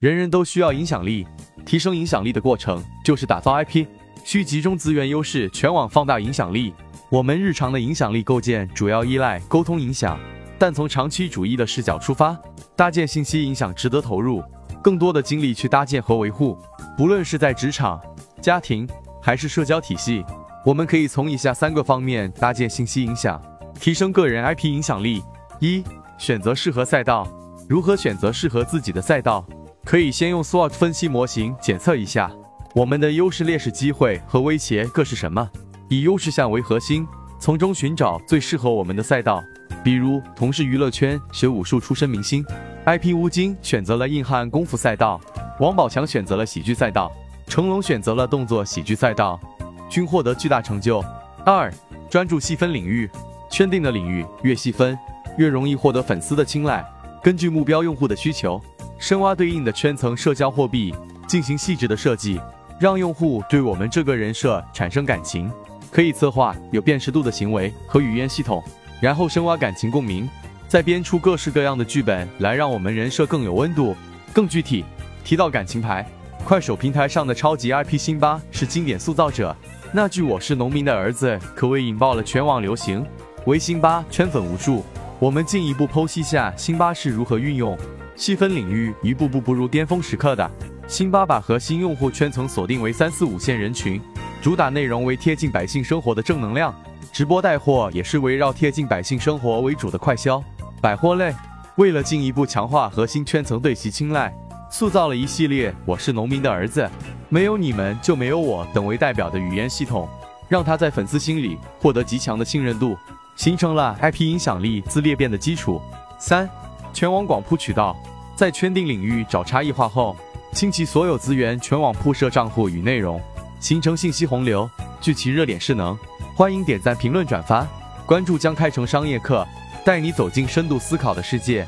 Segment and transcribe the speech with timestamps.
[0.00, 1.26] 人人都需要影响力，
[1.66, 3.84] 提升影响力的过程就是打造 IP，
[4.24, 6.72] 需集中资源优势，全网放大影响力。
[7.10, 10.18] 我们日常的影响力构建主要依赖沟通影响，
[10.58, 12.34] 但从长期主义的视角出发，
[12.74, 14.42] 搭建信息影响值得投入
[14.82, 16.56] 更多的精力去搭建和维护。
[16.96, 18.00] 不论是在职场、
[18.40, 18.88] 家庭
[19.20, 20.24] 还是社交体系，
[20.64, 23.38] 我们可以从以下三个方面搭建信息影响，
[23.78, 25.22] 提升个人 IP 影响力：
[25.58, 25.84] 一、
[26.16, 27.28] 选择适合赛道。
[27.68, 29.44] 如何选择适合自己的赛道？
[29.90, 32.30] 可以先用 SWOT 分析模型检测一下
[32.76, 35.50] 我们的优势、劣势、机会和威胁各是什么，
[35.88, 37.04] 以优势项为核心，
[37.40, 39.42] 从中寻找最适合我们的赛道。
[39.82, 42.46] 比如，同是娱乐圈学武术出身明星
[42.86, 45.20] ，IP 乌金选择了硬汉功夫赛道，
[45.58, 47.10] 王宝强选择了喜剧赛道，
[47.48, 49.40] 成龙选择了动作喜剧赛道，
[49.88, 51.04] 均获得巨大成就。
[51.44, 51.68] 二、
[52.08, 53.10] 专注细分领域，
[53.50, 54.96] 圈定的领域越细分，
[55.36, 56.80] 越容易获得粉丝的青睐。
[57.20, 58.62] 根据目标用户的需求。
[59.00, 60.94] 深挖对应的圈层社交货币，
[61.26, 62.38] 进行细致的设计，
[62.78, 65.50] 让用户对我们这个人设产生感情。
[65.90, 68.62] 可以策划有辨识度的行为和语言系统，
[69.00, 70.28] 然后深挖感情共鸣，
[70.68, 73.96] 再编出各式各样的剧本来让我们人设更有温度、
[74.34, 74.84] 更具体。
[75.24, 76.06] 提到感情牌，
[76.44, 79.56] 快手平台上的超级 IP 辛巴是经典塑造者，
[79.92, 83.04] 那句“我是农民的儿子”可谓引爆了全网流行，
[83.46, 84.84] 为辛巴圈粉无数。
[85.18, 87.76] 我们进一步剖析下辛巴是如何运用。
[88.20, 90.50] 细分领域一步步步入巅峰时刻的
[90.86, 93.98] 辛巴，把核心用户圈层锁定为三四五线人群，
[94.42, 96.74] 主打内容为贴近百姓生活的正能量，
[97.14, 100.42] 直播带货也是围绕贴近百姓生活为主的快销
[100.82, 101.34] 百货类。
[101.76, 104.30] 为了进一步强化核心圈层对其青睐，
[104.70, 106.86] 塑造了一系列“我是农民的儿子，
[107.30, 110.06] 没有你们就没有我”等为代表的语言系统，
[110.46, 112.94] 让他在粉丝心里获得极强的信任度，
[113.34, 115.80] 形成了 IP 影响力自裂变的基础。
[116.18, 116.46] 三、
[116.92, 117.96] 全网广铺渠道。
[118.40, 120.16] 在圈定领域找差异化后，
[120.52, 123.20] 倾其所有资源全网铺设账户与内容，
[123.58, 124.66] 形成信息洪流，
[124.98, 125.94] 聚其热点势能。
[126.34, 127.68] 欢迎点赞、评论、转发，
[128.06, 129.46] 关注将开成商业课，
[129.84, 131.66] 带你走进深度思考的世界。